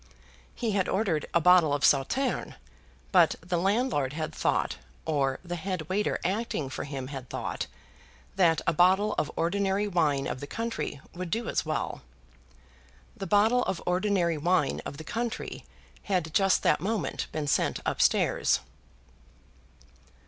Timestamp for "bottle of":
1.39-1.85, 8.73-9.31, 13.27-13.79